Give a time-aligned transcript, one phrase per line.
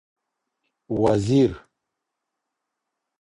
[1.01, 1.65] وزیر